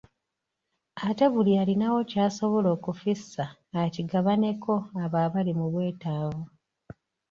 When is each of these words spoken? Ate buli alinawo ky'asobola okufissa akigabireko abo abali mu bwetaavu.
Ate 1.07 1.25
buli 1.33 1.51
alinawo 1.61 1.99
ky'asobola 2.09 2.69
okufissa 2.75 3.45
akigabireko 3.83 4.73
abo 5.03 5.17
abali 5.25 5.51
mu 5.59 5.65
bwetaavu. 5.73 6.43